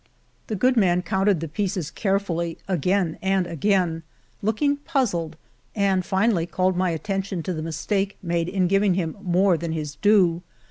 [0.47, 4.01] The good man counted the pieces carefully again and again,
[4.41, 5.37] looked puzzled,
[5.75, 9.97] and finally called my attention to the mistake made in giving him more than his
[9.97, 10.41] due.